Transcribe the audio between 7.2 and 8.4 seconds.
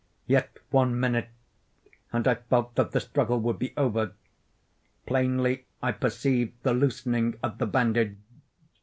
of the bandage.